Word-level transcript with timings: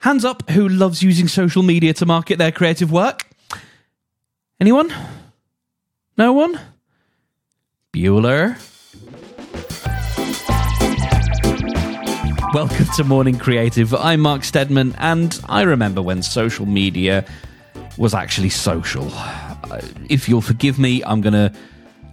Hands 0.00 0.24
up 0.24 0.48
who 0.48 0.66
loves 0.66 1.02
using 1.02 1.28
social 1.28 1.62
media 1.62 1.92
to 1.92 2.06
market 2.06 2.38
their 2.38 2.50
creative 2.50 2.90
work? 2.90 3.26
Anyone? 4.58 4.90
No 6.16 6.32
one? 6.32 6.58
Bueller? 7.92 8.56
Welcome 12.54 12.86
to 12.96 13.04
Morning 13.04 13.38
Creative. 13.38 13.94
I'm 13.94 14.20
Mark 14.20 14.42
Steadman, 14.44 14.94
and 14.96 15.38
I 15.50 15.62
remember 15.62 16.00
when 16.00 16.22
social 16.22 16.64
media 16.64 17.26
was 17.98 18.14
actually 18.14 18.48
social. 18.48 19.06
Uh, 19.12 19.82
If 20.08 20.30
you'll 20.30 20.40
forgive 20.40 20.78
me, 20.78 21.04
I'm 21.04 21.20
going 21.20 21.34
to 21.34 21.52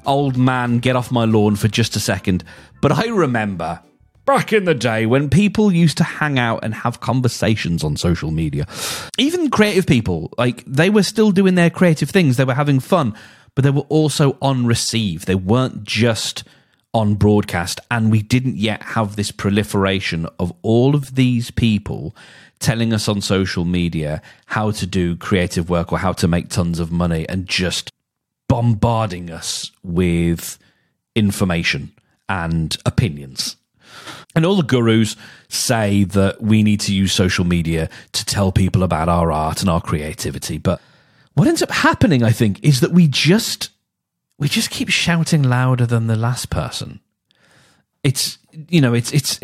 old 0.06 0.36
man 0.36 0.80
get 0.80 0.98
off 0.98 1.10
my 1.10 1.24
lawn 1.24 1.56
for 1.56 1.70
just 1.70 1.96
a 1.96 2.02
second. 2.02 2.44
But 2.82 2.92
I 2.92 3.08
remember 3.08 3.80
back 4.28 4.52
in 4.52 4.66
the 4.66 4.76
day 4.76 5.06
when 5.06 5.30
people 5.30 5.72
used 5.72 5.98
to 5.98 6.04
hang 6.04 6.38
out 6.38 6.60
and 6.62 6.74
have 6.76 7.00
conversations 7.00 7.82
on 7.82 7.96
social 7.96 8.30
media. 8.30 8.68
Even 9.18 9.50
creative 9.50 9.88
people, 9.88 10.32
like 10.38 10.64
they 10.66 10.90
were 10.90 11.02
still 11.02 11.32
doing 11.32 11.56
their 11.56 11.70
creative 11.70 12.10
things, 12.10 12.36
they 12.36 12.44
were 12.44 12.54
having 12.54 12.82
fun, 12.82 13.16
but 13.56 13.64
they 13.64 13.72
were 13.72 13.88
also 13.90 14.38
on 14.42 14.68
receive. 14.68 15.26
They 15.26 15.34
weren't 15.34 15.84
just 15.86 16.44
on 16.94 17.16
broadcast, 17.16 17.80
and 17.90 18.12
we 18.12 18.22
didn't 18.22 18.58
yet 18.58 18.84
have 18.84 19.16
this 19.16 19.32
proliferation 19.32 20.28
of 20.40 20.54
all 20.62 20.94
of 20.94 21.16
these 21.16 21.50
people 21.50 22.14
telling 22.60 22.92
us 22.92 23.08
on 23.08 23.22
social 23.22 23.64
media 23.64 24.22
how 24.48 24.72
to 24.72 24.86
do 24.86 25.16
creative 25.16 25.70
work 25.70 25.94
or 25.94 26.00
how 26.00 26.12
to 26.12 26.28
make 26.28 26.50
tons 26.50 26.80
of 26.80 26.92
money 26.92 27.28
and 27.30 27.48
just 27.48 27.92
bombarding 28.50 29.32
us 29.32 29.72
with 29.84 30.58
information 31.16 31.94
and 32.28 32.76
opinions. 32.86 33.56
And 34.36 34.46
all 34.46 34.56
the 34.56 34.64
gurus 34.64 35.16
say 35.50 36.04
that 36.06 36.42
we 36.42 36.64
need 36.64 36.80
to 36.82 36.94
use 36.94 37.12
social 37.12 37.46
media 37.46 37.90
to 38.14 38.26
tell 38.26 38.52
people 38.52 38.84
about 38.84 39.10
our 39.10 39.32
art 39.32 39.62
and 39.62 39.70
our 39.70 39.82
creativity. 39.82 40.58
But 40.58 40.82
what 41.34 41.48
ends 41.48 41.62
up 41.62 41.72
happening, 41.72 42.24
I 42.24 42.32
think, 42.32 42.64
is 42.64 42.82
that 42.82 42.92
we 42.92 43.08
just 43.08 43.70
we 44.40 44.48
just 44.48 44.70
keep 44.70 44.90
shouting 44.90 45.44
louder 45.44 45.86
than 45.86 46.08
the 46.08 46.16
last 46.16 46.50
person. 46.50 47.00
It's 48.04 48.38
you 48.70 48.82
know, 48.82 48.94
it's 48.94 49.12
it's 49.14 49.40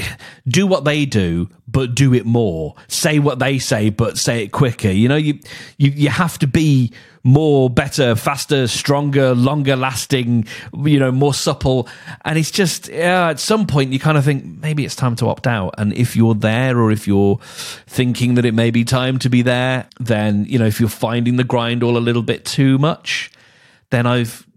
do 0.47 0.65
what 0.65 0.85
they 0.85 1.05
do, 1.05 1.49
but 1.67 1.93
do 1.95 2.13
it 2.13 2.25
more. 2.25 2.75
Say 2.87 3.19
what 3.19 3.39
they 3.39 3.59
say, 3.59 3.89
but 3.89 4.17
say 4.17 4.43
it 4.43 4.51
quicker. 4.51 4.89
You 4.89 5.07
know, 5.07 5.15
you 5.15 5.39
you 5.77 5.91
you 5.91 6.09
have 6.09 6.39
to 6.39 6.47
be 6.47 6.91
more, 7.23 7.69
better, 7.69 8.15
faster, 8.15 8.67
stronger, 8.67 9.35
longer 9.35 9.75
lasting. 9.75 10.45
You 10.73 10.99
know, 10.99 11.11
more 11.11 11.33
supple. 11.33 11.87
And 12.25 12.37
it's 12.39 12.51
just 12.51 12.87
yeah, 12.89 13.29
at 13.29 13.39
some 13.39 13.67
point 13.67 13.93
you 13.93 13.99
kind 13.99 14.17
of 14.17 14.25
think 14.25 14.45
maybe 14.45 14.83
it's 14.83 14.95
time 14.95 15.15
to 15.17 15.27
opt 15.27 15.45
out. 15.45 15.75
And 15.77 15.93
if 15.93 16.15
you're 16.15 16.35
there, 16.35 16.79
or 16.79 16.91
if 16.91 17.07
you're 17.07 17.37
thinking 17.85 18.35
that 18.35 18.45
it 18.45 18.53
may 18.53 18.71
be 18.71 18.83
time 18.83 19.19
to 19.19 19.29
be 19.29 19.41
there, 19.41 19.87
then 19.99 20.45
you 20.45 20.57
know 20.57 20.65
if 20.65 20.79
you're 20.79 20.89
finding 20.89 21.35
the 21.35 21.43
grind 21.43 21.83
all 21.83 21.97
a 21.97 21.99
little 21.99 22.23
bit 22.23 22.45
too 22.45 22.77
much, 22.77 23.31
then 23.91 24.07
I've 24.07 24.47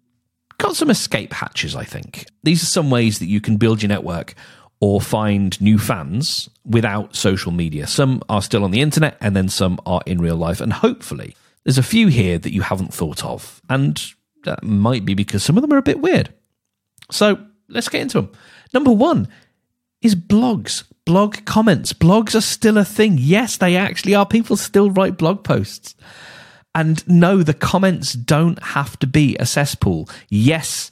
got 0.59 0.77
some 0.77 0.91
escape 0.91 1.33
hatches, 1.33 1.77
I 1.77 1.85
think. 1.85 2.27
These 2.43 2.63
are 2.63 2.67
some 2.67 2.91
ways 2.91 3.19
that 3.19 3.27
you 3.27 3.41
can 3.41 3.57
build 3.57 3.83
your 3.83 3.89
network 3.89 4.35
or 4.81 5.01
find 5.01 5.59
new 5.61 5.79
fans 5.79 6.49
without 6.65 7.17
social 7.17 7.53
media. 7.53 7.87
Some 7.87 8.23
are 8.29 8.43
still 8.43 8.65
on 8.65 8.71
the 8.71 8.83
internet 8.83 9.17
and 9.21 9.35
then 9.35 9.49
some 9.49 9.81
are 9.87 10.03
in 10.07 10.21
real 10.21 10.37
life. 10.37 10.61
And 10.61 10.73
hopefully, 10.73 11.35
there's 11.65 11.79
a 11.79 11.83
few 11.83 12.09
here 12.09 12.39
that 12.39 12.53
you 12.53 12.63
haven't 12.63 12.93
thought 12.93 13.25
of. 13.25 13.61
And 13.69 14.03
that 14.45 14.63
might 14.63 15.05
be 15.05 15.15
because 15.15 15.43
some 15.43 15.57
of 15.57 15.63
them 15.63 15.73
are 15.73 15.79
a 15.79 15.83
bit 15.83 16.01
weird. 16.01 16.33
So 17.11 17.39
let's 17.69 17.89
get 17.89 18.03
into 18.03 18.21
them. 18.21 18.33
Number 18.75 18.93
one 18.93 19.29
is 20.03 20.15
blogs, 20.15 20.85
blog 21.05 21.45
comments. 21.45 21.93
Blogs 21.93 22.35
are 22.35 22.41
still 22.41 22.79
a 22.79 22.85
thing. 22.85 23.17
Yes, 23.19 23.57
they 23.57 23.77
actually 23.77 24.15
are. 24.15 24.27
People 24.27 24.57
still 24.57 24.91
write 24.91 25.19
blog 25.19 25.43
posts. 25.43 25.95
And 26.77 27.09
no, 27.09 27.43
the 27.43 27.55
comments 27.55 28.13
don't 28.13 28.63
have 28.63 28.99
to 28.99 29.07
be 29.07 29.35
a 29.41 29.47
cesspool. 29.47 30.11
Yes, 30.29 30.91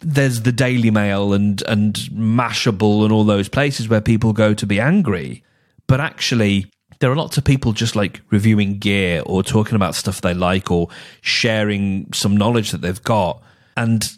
there's 0.00 0.40
the 0.42 0.50
Daily 0.50 0.90
Mail 0.90 1.34
and 1.34 1.62
and 1.68 1.94
Mashable 2.10 3.04
and 3.04 3.12
all 3.12 3.22
those 3.22 3.48
places 3.48 3.86
where 3.86 4.00
people 4.00 4.32
go 4.32 4.54
to 4.54 4.66
be 4.66 4.80
angry, 4.80 5.44
but 5.86 6.00
actually 6.00 6.66
there 7.00 7.12
are 7.12 7.16
lots 7.16 7.36
of 7.36 7.44
people 7.44 7.72
just 7.72 7.94
like 7.94 8.22
reviewing 8.30 8.78
gear 8.78 9.22
or 9.26 9.42
talking 9.42 9.76
about 9.76 9.94
stuff 9.94 10.22
they 10.22 10.32
like 10.32 10.70
or 10.70 10.88
sharing 11.20 12.10
some 12.14 12.34
knowledge 12.34 12.70
that 12.70 12.80
they've 12.80 13.02
got 13.02 13.42
and 13.76 14.16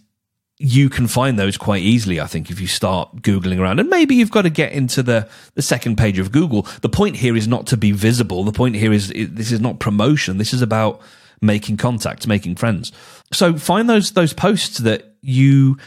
you 0.59 0.89
can 0.89 1.07
find 1.07 1.39
those 1.39 1.57
quite 1.57 1.83
easily, 1.83 2.21
I 2.21 2.27
think, 2.27 2.51
if 2.51 2.61
you 2.61 2.67
start 2.67 3.23
Googling 3.23 3.61
around. 3.61 3.79
And 3.79 3.89
maybe 3.89 4.17
you've 4.17 4.33
got 4.33 4.43
to 4.43 4.51
get 4.51 4.73
into 4.73 5.05
the, 5.05 5.29
the 5.55 5.63
second 5.63 5.97
page 5.97 6.19
of 6.19 6.33
Google. 6.33 6.63
The 6.81 6.89
point 6.89 7.17
here 7.17 7.37
is 7.37 7.47
not 7.47 7.69
to 7.69 7.77
be 7.77 7.93
visible. 7.93 8.43
The 8.43 8.53
point 8.53 8.75
here 8.75 8.93
is 8.93 9.09
this 9.09 9.53
is 9.53 9.61
not 9.61 9.79
promotion. 9.79 10.39
This 10.39 10.53
is 10.53 10.61
about 10.61 11.01
making 11.41 11.77
contacts, 11.77 12.27
making 12.27 12.57
friends. 12.57 12.91
So 13.33 13.55
find 13.57 13.89
those 13.89 14.13
those 14.13 14.33
posts 14.33 14.79
that 14.79 15.15
you 15.21 15.79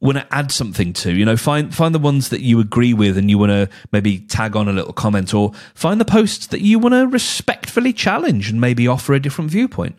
want 0.00 0.18
to 0.18 0.26
add 0.34 0.52
something 0.52 0.92
to. 0.92 1.12
You 1.12 1.24
know, 1.24 1.38
find 1.38 1.74
find 1.74 1.94
the 1.94 1.98
ones 1.98 2.28
that 2.28 2.42
you 2.42 2.60
agree 2.60 2.92
with 2.92 3.16
and 3.16 3.30
you 3.30 3.38
want 3.38 3.52
to 3.52 3.68
maybe 3.92 4.18
tag 4.18 4.56
on 4.56 4.68
a 4.68 4.72
little 4.72 4.92
comment, 4.92 5.32
or 5.32 5.52
find 5.74 5.98
the 5.98 6.04
posts 6.04 6.48
that 6.48 6.60
you 6.60 6.78
want 6.78 6.92
to 6.92 7.06
respectfully 7.06 7.94
challenge 7.94 8.50
and 8.50 8.60
maybe 8.60 8.86
offer 8.86 9.14
a 9.14 9.20
different 9.20 9.50
viewpoint. 9.50 9.96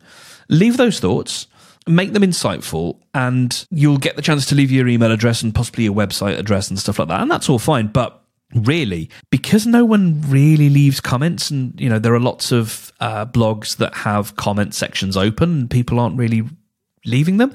Leave 0.50 0.78
those 0.78 1.00
thoughts 1.00 1.48
make 1.90 2.14
them 2.14 2.24
insightful 2.24 3.00
and 3.14 3.66
you'll 3.72 3.98
get 3.98 4.16
the 4.16 4.22
chance 4.22 4.46
to 4.48 4.56
leave 4.56 4.72
your 4.72 4.88
email 4.88 5.12
address 5.12 5.42
and 5.42 5.54
possibly 5.54 5.86
your 5.86 5.94
website 5.94 6.38
address 6.38 6.70
and 6.70 6.80
stuff 6.80 7.00
like 7.00 7.08
that. 7.08 7.22
And 7.22 7.30
that's 7.30 7.50
all 7.50 7.60
fine. 7.60 7.88
But 7.88 8.20
really 8.56 9.10
because 9.30 9.68
no 9.68 9.86
one 9.86 10.22
really 10.28 10.70
leaves 10.70 11.00
comments 11.00 11.52
and 11.52 11.80
you 11.80 11.88
know 11.88 12.00
there 12.00 12.14
are 12.16 12.20
lots 12.20 12.52
of 12.52 12.92
uh, 13.00 13.26
blogs 13.26 13.78
that 13.78 13.94
have 13.94 14.36
comment 14.38 14.74
sections 14.74 15.16
open 15.16 15.52
and 15.52 15.70
people 15.70 16.00
aren't 16.00 16.18
really 16.18 16.44
leaving 17.06 17.38
them 17.38 17.54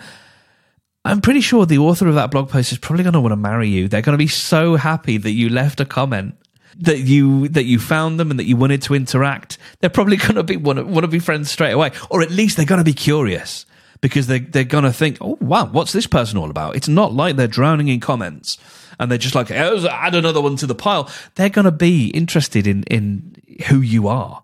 i'm 1.05 1.21
pretty 1.21 1.41
sure 1.41 1.67
the 1.67 1.79
author 1.79 2.07
of 2.07 2.15
that 2.15 2.31
blog 2.31 2.49
post 2.49 2.71
is 2.71 2.79
probably 2.79 3.03
going 3.03 3.13
to 3.13 3.21
want 3.21 3.33
to 3.33 3.37
marry 3.37 3.69
you. 3.69 3.89
They're 3.89 4.03
going 4.03 4.15
to 4.15 4.19
be 4.19 4.29
so 4.29 4.77
happy 4.77 5.19
that 5.19 5.33
you 5.33 5.49
left 5.49 5.81
a 5.81 5.85
comment 5.85 6.37
that 6.79 7.01
you 7.01 7.49
that 7.49 7.65
you 7.65 7.79
found 7.79 8.19
them 8.19 8.31
and 8.31 8.39
that 8.39 8.47
you 8.47 8.57
wanted 8.57 8.83
to 8.83 8.95
interact. 8.95 9.59
They're 9.81 9.91
probably 9.91 10.17
going 10.17 10.35
to 10.37 10.43
be 10.43 10.57
want 10.57 10.79
to, 10.79 10.85
want 10.85 11.05
to 11.05 11.09
be 11.09 11.19
friends 11.19 11.51
straight 11.51 11.73
away 11.73 11.91
or 12.09 12.23
at 12.23 12.31
least 12.31 12.57
they're 12.57 12.67
going 12.67 12.79
to 12.79 12.85
be 12.85 12.95
curious 12.95 13.67
because 14.05 14.27
they 14.27 14.41
they're 14.41 14.65
going 14.65 14.85
to 14.85 14.93
think, 14.93 15.17
oh 15.23 15.39
wow, 15.41 15.65
what's 15.65 15.95
this 15.95 16.07
person 16.07 16.37
all 16.37 16.51
about? 16.51 16.77
It's 16.77 16.89
not 16.89 17.15
like 17.15 17.37
they're 17.37 17.49
drowning 17.49 17.89
in 17.89 18.01
comments 18.01 18.59
and 19.01 19.11
they're 19.11 19.17
just 19.17 19.35
like, 19.35 19.51
add 19.51 20.15
another 20.15 20.43
one 20.43 20.57
to 20.57 20.67
the 20.67 20.75
pile. 20.75 21.11
They're 21.37 21.49
going 21.49 21.65
to 21.65 21.73
be 21.73 22.09
interested 22.09 22.67
in 22.67 22.83
in 22.83 23.35
who 23.69 23.81
you 23.81 24.07
are. 24.09 24.43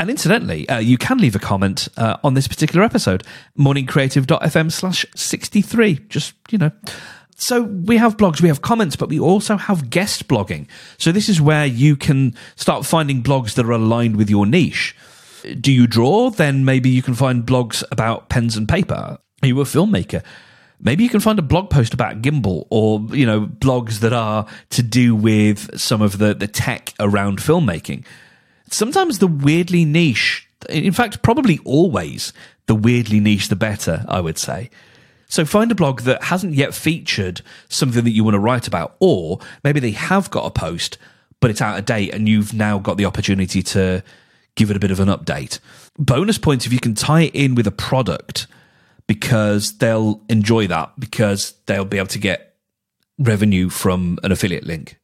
And 0.00 0.10
incidentally, 0.10 0.68
uh, 0.68 0.80
you 0.80 0.98
can 0.98 1.18
leave 1.18 1.36
a 1.36 1.38
comment 1.38 1.86
uh, 1.96 2.16
on 2.24 2.34
this 2.34 2.48
particular 2.48 2.84
episode, 2.84 3.22
morningcreative.fm 3.56 4.72
slash 4.72 5.06
63. 5.14 6.00
Just, 6.08 6.34
you 6.50 6.58
know. 6.58 6.72
So 7.36 7.62
we 7.62 7.98
have 7.98 8.16
blogs, 8.16 8.40
we 8.40 8.48
have 8.48 8.62
comments, 8.62 8.96
but 8.96 9.08
we 9.08 9.20
also 9.20 9.56
have 9.56 9.88
guest 9.88 10.26
blogging. 10.26 10.66
So 10.98 11.12
this 11.12 11.28
is 11.28 11.40
where 11.40 11.66
you 11.66 11.94
can 11.94 12.34
start 12.56 12.84
finding 12.84 13.22
blogs 13.22 13.54
that 13.54 13.66
are 13.66 13.72
aligned 13.72 14.16
with 14.16 14.28
your 14.30 14.46
niche 14.46 14.96
do 15.54 15.72
you 15.72 15.86
draw? 15.86 16.30
Then 16.30 16.64
maybe 16.64 16.90
you 16.90 17.02
can 17.02 17.14
find 17.14 17.44
blogs 17.44 17.82
about 17.90 18.28
pens 18.28 18.56
and 18.56 18.68
paper. 18.68 19.18
Are 19.42 19.46
you 19.46 19.60
a 19.60 19.64
filmmaker? 19.64 20.22
Maybe 20.80 21.04
you 21.04 21.08
can 21.08 21.20
find 21.20 21.38
a 21.38 21.42
blog 21.42 21.70
post 21.70 21.94
about 21.94 22.20
gimbal 22.20 22.66
or, 22.70 23.00
you 23.16 23.24
know, 23.24 23.46
blogs 23.46 24.00
that 24.00 24.12
are 24.12 24.46
to 24.70 24.82
do 24.82 25.14
with 25.14 25.78
some 25.78 26.02
of 26.02 26.18
the, 26.18 26.34
the 26.34 26.46
tech 26.46 26.92
around 27.00 27.38
filmmaking. 27.38 28.04
Sometimes 28.70 29.18
the 29.18 29.26
weirdly 29.26 29.84
niche, 29.84 30.48
in 30.68 30.92
fact, 30.92 31.22
probably 31.22 31.60
always 31.64 32.32
the 32.66 32.74
weirdly 32.74 33.20
niche, 33.20 33.48
the 33.48 33.56
better, 33.56 34.04
I 34.08 34.20
would 34.20 34.38
say. 34.38 34.70
So 35.28 35.44
find 35.44 35.72
a 35.72 35.74
blog 35.74 36.02
that 36.02 36.24
hasn't 36.24 36.54
yet 36.54 36.74
featured 36.74 37.40
something 37.68 38.04
that 38.04 38.10
you 38.10 38.22
want 38.22 38.34
to 38.34 38.40
write 38.40 38.68
about, 38.68 38.96
or 39.00 39.40
maybe 39.64 39.80
they 39.80 39.90
have 39.92 40.30
got 40.30 40.46
a 40.46 40.50
post, 40.50 40.98
but 41.40 41.50
it's 41.50 41.62
out 41.62 41.78
of 41.78 41.84
date 41.84 42.12
and 42.14 42.28
you've 42.28 42.52
now 42.52 42.78
got 42.78 42.96
the 42.96 43.06
opportunity 43.06 43.62
to 43.62 44.02
give 44.56 44.70
it 44.70 44.76
a 44.76 44.80
bit 44.80 44.90
of 44.90 45.00
an 45.00 45.08
update. 45.08 45.60
Bonus 45.98 46.38
points 46.38 46.66
if 46.66 46.72
you 46.72 46.80
can 46.80 46.94
tie 46.94 47.22
it 47.22 47.34
in 47.34 47.54
with 47.54 47.66
a 47.66 47.72
product 47.72 48.46
because 49.06 49.78
they'll 49.78 50.20
enjoy 50.28 50.66
that 50.66 50.92
because 50.98 51.54
they'll 51.66 51.84
be 51.84 51.98
able 51.98 52.08
to 52.08 52.18
get 52.18 52.56
revenue 53.18 53.68
from 53.68 54.18
an 54.22 54.32
affiliate 54.32 54.64
link. 54.64 54.98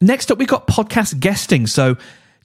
Next 0.00 0.30
up, 0.30 0.38
we've 0.38 0.48
got 0.48 0.66
podcast 0.66 1.20
guesting. 1.20 1.66
So 1.66 1.96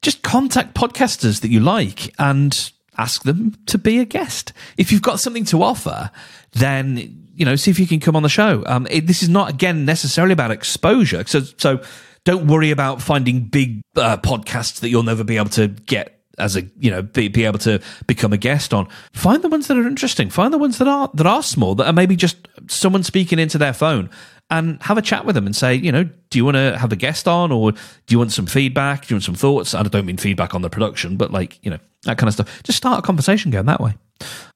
just 0.01 0.21
contact 0.21 0.75
podcasters 0.75 1.41
that 1.41 1.49
you 1.49 1.59
like 1.59 2.13
and 2.19 2.71
ask 2.97 3.23
them 3.23 3.55
to 3.65 3.77
be 3.77 3.99
a 3.99 4.05
guest. 4.05 4.53
If 4.77 4.91
you've 4.91 5.01
got 5.01 5.19
something 5.19 5.45
to 5.45 5.63
offer, 5.63 6.11
then 6.51 7.25
you 7.35 7.45
know 7.45 7.55
see 7.55 7.71
if 7.71 7.79
you 7.79 7.87
can 7.87 7.99
come 7.99 8.15
on 8.15 8.23
the 8.23 8.29
show. 8.29 8.63
Um, 8.65 8.87
it, 8.89 9.07
this 9.07 9.23
is 9.23 9.29
not 9.29 9.49
again 9.49 9.85
necessarily 9.85 10.33
about 10.33 10.51
exposure. 10.51 11.23
So 11.25 11.41
so 11.57 11.81
don't 12.23 12.47
worry 12.47 12.71
about 12.71 13.01
finding 13.01 13.45
big 13.45 13.81
uh, 13.95 14.17
podcasts 14.17 14.81
that 14.81 14.89
you'll 14.89 15.03
never 15.03 15.23
be 15.23 15.37
able 15.37 15.49
to 15.51 15.67
get 15.67 16.18
as 16.39 16.55
a 16.55 16.63
you 16.79 16.89
know 16.89 17.01
be, 17.01 17.27
be 17.27 17.45
able 17.45 17.59
to 17.59 17.81
become 18.07 18.33
a 18.33 18.37
guest 18.37 18.73
on 18.73 18.87
find 19.13 19.43
the 19.43 19.49
ones 19.49 19.67
that 19.67 19.77
are 19.77 19.87
interesting 19.87 20.29
find 20.29 20.53
the 20.53 20.57
ones 20.57 20.77
that 20.77 20.87
are 20.87 21.09
that 21.13 21.27
are 21.27 21.43
small 21.43 21.75
that 21.75 21.87
are 21.87 21.93
maybe 21.93 22.15
just 22.15 22.47
someone 22.67 23.03
speaking 23.03 23.39
into 23.39 23.57
their 23.57 23.73
phone 23.73 24.09
and 24.49 24.81
have 24.81 24.97
a 24.97 25.01
chat 25.01 25.25
with 25.25 25.35
them 25.35 25.45
and 25.45 25.55
say, 25.55 25.75
you 25.75 25.91
know, 25.91 26.03
do 26.03 26.37
you 26.37 26.45
want 26.45 26.55
to 26.55 26.77
have 26.77 26.91
a 26.91 26.95
guest 26.95 27.27
on 27.27 27.51
or 27.51 27.71
do 27.71 27.79
you 28.07 28.17
want 28.17 28.31
some 28.31 28.47
feedback? 28.47 29.05
Do 29.05 29.13
you 29.13 29.15
want 29.15 29.23
some 29.23 29.35
thoughts? 29.35 29.75
I 29.75 29.83
don't 29.83 30.05
mean 30.05 30.17
feedback 30.17 30.55
on 30.55 30.61
the 30.61 30.69
production, 30.69 31.17
but 31.17 31.31
like, 31.31 31.63
you 31.63 31.69
know, 31.69 31.77
that 32.03 32.17
kind 32.17 32.27
of 32.27 32.33
stuff. 32.33 32.63
Just 32.63 32.77
start 32.77 32.99
a 32.99 33.01
conversation 33.03 33.51
going 33.51 33.67
that 33.67 33.79
way. 33.79 33.93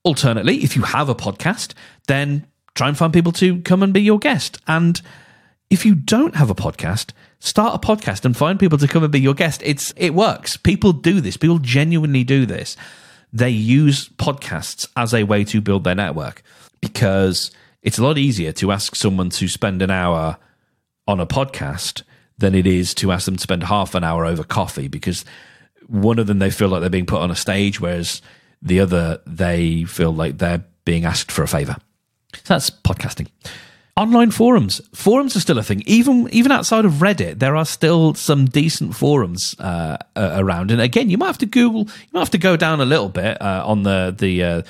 Alternately, 0.04 0.64
if 0.64 0.76
you 0.76 0.82
have 0.82 1.10
a 1.10 1.16
podcast, 1.16 1.74
then 2.08 2.48
try 2.74 2.88
and 2.88 2.98
find 2.98 3.14
people 3.14 3.32
to 3.34 3.62
come 3.62 3.84
and 3.84 3.94
be 3.94 4.02
your 4.02 4.18
guest. 4.18 4.60
And 4.68 5.00
if 5.74 5.88
you 5.88 5.96
don't 5.96 6.36
have 6.36 6.52
a 6.52 6.56
podcast, 6.56 7.14
start 7.40 7.74
a 7.74 7.80
podcast 7.80 8.26
and 8.26 8.38
find 8.38 8.60
people 8.60 8.78
to 8.78 8.88
come 8.88 9.02
and 9.02 9.12
be 9.12 9.20
your 9.20 9.34
guest. 9.34 9.60
It's 9.66 9.92
it 9.98 10.12
works. 10.12 10.56
People 10.56 10.94
do 10.94 11.20
this. 11.20 11.36
People 11.36 11.58
genuinely 11.58 12.24
do 12.24 12.46
this. 12.46 12.78
They 13.34 13.50
use 13.50 14.08
podcasts 14.08 14.88
as 14.96 15.16
a 15.16 15.24
way 15.24 15.44
to 15.46 15.62
build 15.62 15.84
their 15.84 15.96
network 15.96 16.44
because 16.80 17.50
it's 17.82 17.98
a 17.98 18.04
lot 18.04 18.20
easier 18.20 18.52
to 18.52 18.72
ask 18.72 18.96
someone 18.96 19.32
to 19.32 19.48
spend 19.48 19.82
an 19.82 19.90
hour 19.90 20.38
on 21.08 21.20
a 21.20 21.26
podcast 21.26 22.04
than 22.38 22.54
it 22.54 22.68
is 22.68 22.94
to 22.94 23.12
ask 23.12 23.26
them 23.26 23.38
to 23.38 23.42
spend 23.42 23.64
half 23.64 23.96
an 23.96 24.04
hour 24.04 24.26
over 24.26 24.44
coffee 24.44 24.88
because 24.88 25.26
one 25.88 26.20
of 26.20 26.28
them 26.28 26.38
they 26.38 26.52
feel 26.52 26.68
like 26.68 26.82
they're 26.82 26.90
being 26.92 27.08
put 27.08 27.22
on 27.22 27.32
a 27.32 27.36
stage, 27.36 27.82
whereas 27.82 28.22
the 28.62 28.80
other 28.80 29.22
they 29.26 29.86
feel 29.86 30.14
like 30.14 30.38
they're 30.38 30.64
being 30.86 31.04
asked 31.04 31.32
for 31.32 31.42
a 31.42 31.48
favor. 31.48 31.78
So 32.36 32.42
that's 32.46 32.70
podcasting. 32.70 33.30
Online 33.96 34.32
forums. 34.32 34.82
Forums 34.96 35.36
are 35.36 35.40
still 35.40 35.60
a 35.60 35.64
thing. 35.64 35.84
Even 35.86 36.28
even 36.32 36.52
outside 36.52 36.84
of 36.84 36.94
Reddit, 36.94 37.38
there 37.38 37.56
are 37.56 37.66
still 37.66 38.16
some 38.16 38.46
decent 38.46 38.96
forums 38.96 39.56
uh, 39.60 39.98
around. 40.16 40.72
And 40.72 40.82
again, 40.82 41.12
you 41.12 41.18
might 41.20 41.28
have 41.28 41.38
to 41.40 41.46
Google. 41.46 41.82
You 41.82 42.10
might 42.12 42.22
have 42.22 42.32
to 42.32 42.40
go 42.40 42.58
down 42.58 42.82
a 42.82 42.86
little 42.86 43.10
bit 43.10 43.40
uh, 43.40 43.62
on 43.64 43.84
the 43.84 44.16
the 44.18 44.44
uh, 44.44 44.62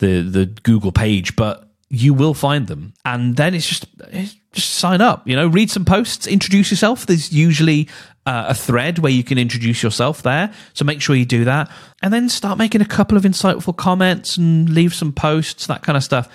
the 0.00 0.20
the 0.20 0.46
Google 0.64 0.92
page, 0.92 1.34
but 1.34 1.66
you 1.88 2.12
will 2.12 2.34
find 2.34 2.66
them. 2.66 2.92
And 3.06 3.36
then 3.36 3.54
it's 3.54 3.66
just 3.66 3.86
it's 4.08 4.36
just 4.52 4.74
sign 4.74 5.00
up. 5.00 5.26
You 5.26 5.34
know, 5.34 5.46
read 5.46 5.70
some 5.70 5.86
posts, 5.86 6.26
introduce 6.26 6.70
yourself. 6.70 7.06
There's 7.06 7.32
usually 7.32 7.88
uh, 8.26 8.48
a 8.48 8.54
thread 8.54 8.98
where 8.98 9.12
you 9.12 9.24
can 9.24 9.38
introduce 9.38 9.82
yourself 9.82 10.20
there. 10.20 10.52
So 10.74 10.84
make 10.84 11.00
sure 11.00 11.16
you 11.16 11.24
do 11.24 11.46
that, 11.46 11.70
and 12.02 12.12
then 12.12 12.28
start 12.28 12.58
making 12.58 12.82
a 12.82 12.86
couple 12.86 13.16
of 13.16 13.22
insightful 13.22 13.74
comments 13.74 14.36
and 14.36 14.68
leave 14.68 14.92
some 14.92 15.12
posts, 15.14 15.68
that 15.68 15.82
kind 15.82 15.96
of 15.96 16.04
stuff 16.04 16.28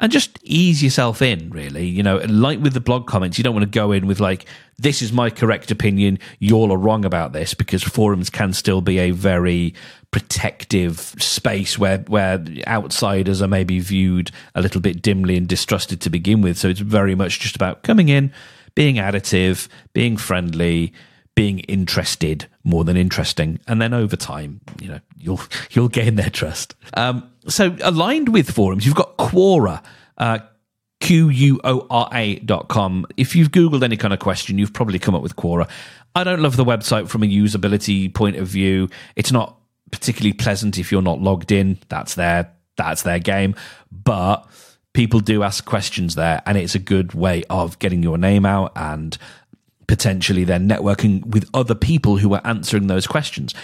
and 0.00 0.12
just 0.12 0.38
ease 0.42 0.82
yourself 0.82 1.20
in, 1.20 1.50
really. 1.50 1.84
You 1.84 2.02
know, 2.02 2.18
like 2.28 2.60
with 2.60 2.72
the 2.72 2.80
blog 2.80 3.06
comments, 3.06 3.36
you 3.36 3.44
don't 3.44 3.54
want 3.54 3.64
to 3.64 3.78
go 3.78 3.90
in 3.92 4.06
with 4.06 4.20
like, 4.20 4.46
this 4.78 5.02
is 5.02 5.12
my 5.12 5.28
correct 5.28 5.70
opinion, 5.70 6.18
y'all 6.38 6.72
are 6.72 6.78
wrong 6.78 7.04
about 7.04 7.32
this, 7.32 7.52
because 7.52 7.82
forums 7.82 8.30
can 8.30 8.52
still 8.52 8.80
be 8.80 8.98
a 8.98 9.10
very 9.10 9.74
protective 10.10 10.98
space 11.18 11.78
where 11.78 11.98
where 12.06 12.42
outsiders 12.66 13.42
are 13.42 13.48
maybe 13.48 13.78
viewed 13.78 14.30
a 14.54 14.62
little 14.62 14.80
bit 14.80 15.02
dimly 15.02 15.36
and 15.36 15.48
distrusted 15.48 16.00
to 16.00 16.10
begin 16.10 16.40
with. 16.40 16.56
So 16.56 16.68
it's 16.68 16.80
very 16.80 17.14
much 17.14 17.40
just 17.40 17.56
about 17.56 17.82
coming 17.82 18.08
in, 18.08 18.32
being 18.74 18.96
additive, 18.96 19.68
being 19.92 20.16
friendly, 20.16 20.92
being 21.38 21.60
interested 21.60 22.48
more 22.64 22.82
than 22.82 22.96
interesting, 22.96 23.60
and 23.68 23.80
then 23.80 23.94
over 23.94 24.16
time, 24.16 24.60
you 24.80 24.88
know, 24.88 24.98
you'll 25.16 25.40
you'll 25.70 25.88
gain 25.88 26.16
their 26.16 26.30
trust. 26.30 26.74
Um, 26.94 27.30
so 27.46 27.76
aligned 27.84 28.30
with 28.30 28.50
forums, 28.50 28.84
you've 28.84 28.96
got 28.96 29.16
Quora. 29.16 29.82
Uh, 30.16 30.40
Q-U-O-R-A 31.00 32.40
dot 32.40 32.66
com. 32.66 33.06
If 33.16 33.36
you've 33.36 33.52
Googled 33.52 33.84
any 33.84 33.96
kind 33.96 34.12
of 34.12 34.18
question, 34.18 34.58
you've 34.58 34.72
probably 34.72 34.98
come 34.98 35.14
up 35.14 35.22
with 35.22 35.36
Quora. 35.36 35.68
I 36.16 36.24
don't 36.24 36.42
love 36.42 36.56
the 36.56 36.64
website 36.64 37.08
from 37.08 37.22
a 37.22 37.26
usability 37.26 38.12
point 38.12 38.34
of 38.34 38.48
view. 38.48 38.88
It's 39.14 39.30
not 39.30 39.56
particularly 39.92 40.32
pleasant 40.32 40.76
if 40.76 40.90
you're 40.90 41.02
not 41.02 41.20
logged 41.20 41.52
in. 41.52 41.78
That's 41.88 42.16
their 42.16 42.50
that's 42.76 43.02
their 43.04 43.20
game. 43.20 43.54
But 43.92 44.44
people 44.92 45.20
do 45.20 45.44
ask 45.44 45.64
questions 45.64 46.16
there, 46.16 46.42
and 46.46 46.58
it's 46.58 46.74
a 46.74 46.80
good 46.80 47.14
way 47.14 47.44
of 47.48 47.78
getting 47.78 48.02
your 48.02 48.18
name 48.18 48.44
out 48.44 48.72
and 48.74 49.16
potentially 49.88 50.44
then 50.44 50.68
networking 50.68 51.26
with 51.26 51.48
other 51.52 51.74
people 51.74 52.18
who 52.18 52.32
are 52.34 52.42
answering 52.44 52.86
those 52.86 53.06
questions 53.06 53.54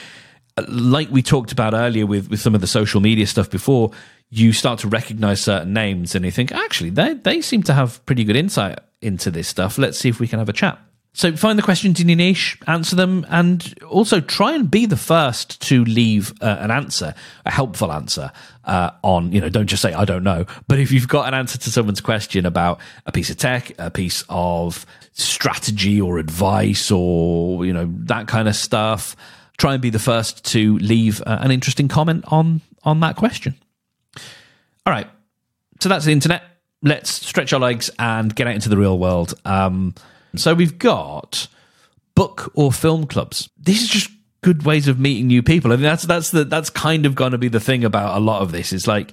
like 0.68 1.10
we 1.10 1.22
talked 1.22 1.52
about 1.52 1.74
earlier 1.74 2.06
with, 2.06 2.30
with 2.30 2.40
some 2.40 2.54
of 2.54 2.60
the 2.60 2.66
social 2.66 3.00
media 3.00 3.26
stuff 3.26 3.50
before, 3.50 3.90
you 4.30 4.52
start 4.52 4.78
to 4.80 4.88
recognize 4.88 5.40
certain 5.40 5.72
names 5.72 6.14
and 6.14 6.24
you 6.24 6.30
think, 6.30 6.52
actually, 6.52 6.90
they, 6.90 7.14
they 7.14 7.40
seem 7.40 7.62
to 7.64 7.74
have 7.74 8.04
pretty 8.06 8.24
good 8.24 8.36
insight 8.36 8.78
into 9.02 9.30
this 9.30 9.48
stuff. 9.48 9.78
Let's 9.78 9.98
see 9.98 10.08
if 10.08 10.20
we 10.20 10.28
can 10.28 10.38
have 10.38 10.48
a 10.48 10.52
chat. 10.52 10.78
So 11.16 11.34
find 11.36 11.56
the 11.56 11.62
questions 11.62 12.00
in 12.00 12.08
your 12.08 12.16
niche, 12.16 12.58
answer 12.66 12.96
them, 12.96 13.24
and 13.30 13.72
also 13.88 14.20
try 14.20 14.52
and 14.52 14.68
be 14.68 14.84
the 14.84 14.96
first 14.96 15.62
to 15.62 15.84
leave 15.84 16.34
uh, 16.40 16.56
an 16.58 16.72
answer, 16.72 17.14
a 17.46 17.52
helpful 17.52 17.92
answer 17.92 18.32
uh, 18.64 18.90
on, 19.02 19.30
you 19.30 19.40
know, 19.40 19.48
don't 19.48 19.68
just 19.68 19.80
say, 19.80 19.94
I 19.94 20.04
don't 20.04 20.24
know. 20.24 20.44
But 20.66 20.80
if 20.80 20.90
you've 20.90 21.06
got 21.06 21.28
an 21.28 21.34
answer 21.34 21.56
to 21.56 21.70
someone's 21.70 22.00
question 22.00 22.44
about 22.44 22.80
a 23.06 23.12
piece 23.12 23.30
of 23.30 23.36
tech, 23.36 23.70
a 23.78 23.92
piece 23.92 24.24
of 24.28 24.84
strategy 25.12 26.00
or 26.00 26.18
advice 26.18 26.90
or, 26.90 27.64
you 27.64 27.72
know, 27.72 27.88
that 28.00 28.26
kind 28.26 28.48
of 28.48 28.56
stuff, 28.56 29.14
try 29.56 29.74
and 29.74 29.80
be 29.80 29.90
the 29.90 30.00
first 30.00 30.44
to 30.46 30.78
leave 30.78 31.22
uh, 31.22 31.38
an 31.40 31.52
interesting 31.52 31.86
comment 31.86 32.24
on 32.26 32.60
on 32.82 32.98
that 33.00 33.14
question. 33.14 33.54
All 34.84 34.92
right, 34.92 35.08
so 35.80 35.88
that's 35.88 36.04
the 36.04 36.12
internet. 36.12 36.42
Let's 36.82 37.08
stretch 37.08 37.52
our 37.52 37.60
legs 37.60 37.88
and 38.00 38.34
get 38.34 38.48
out 38.48 38.54
into 38.54 38.68
the 38.68 38.76
real 38.76 38.98
world. 38.98 39.32
Um, 39.44 39.94
so 40.40 40.54
we've 40.54 40.78
got 40.78 41.48
book 42.14 42.50
or 42.54 42.72
film 42.72 43.06
clubs. 43.06 43.48
These 43.58 43.84
are 43.84 43.92
just 43.92 44.10
good 44.42 44.64
ways 44.64 44.88
of 44.88 44.98
meeting 44.98 45.26
new 45.26 45.42
people. 45.42 45.72
I 45.72 45.76
mean, 45.76 45.84
that's 45.84 46.04
that's 46.04 46.30
the 46.30 46.44
that's 46.44 46.70
kind 46.70 47.06
of 47.06 47.14
going 47.14 47.32
to 47.32 47.38
be 47.38 47.48
the 47.48 47.60
thing 47.60 47.84
about 47.84 48.16
a 48.16 48.20
lot 48.20 48.42
of 48.42 48.52
this. 48.52 48.72
Is 48.72 48.86
like 48.86 49.12